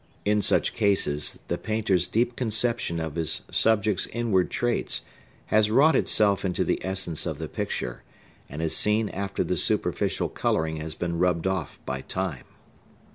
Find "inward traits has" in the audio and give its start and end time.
4.07-5.69